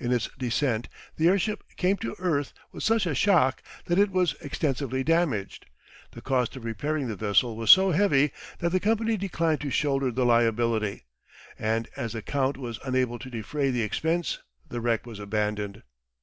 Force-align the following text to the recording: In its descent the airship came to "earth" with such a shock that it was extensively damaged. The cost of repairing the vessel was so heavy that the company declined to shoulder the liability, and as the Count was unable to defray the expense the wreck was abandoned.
In 0.00 0.10
its 0.10 0.30
descent 0.38 0.88
the 1.16 1.28
airship 1.28 1.62
came 1.76 1.98
to 1.98 2.16
"earth" 2.18 2.54
with 2.72 2.82
such 2.82 3.04
a 3.04 3.14
shock 3.14 3.62
that 3.84 3.98
it 3.98 4.10
was 4.10 4.34
extensively 4.40 5.04
damaged. 5.04 5.66
The 6.12 6.22
cost 6.22 6.56
of 6.56 6.64
repairing 6.64 7.08
the 7.08 7.14
vessel 7.14 7.58
was 7.58 7.70
so 7.70 7.90
heavy 7.90 8.32
that 8.60 8.70
the 8.72 8.80
company 8.80 9.18
declined 9.18 9.60
to 9.60 9.70
shoulder 9.70 10.10
the 10.10 10.24
liability, 10.24 11.04
and 11.58 11.88
as 11.94 12.14
the 12.14 12.22
Count 12.22 12.56
was 12.56 12.80
unable 12.86 13.18
to 13.18 13.28
defray 13.28 13.68
the 13.70 13.82
expense 13.82 14.38
the 14.66 14.80
wreck 14.80 15.04
was 15.04 15.18
abandoned. 15.18 15.82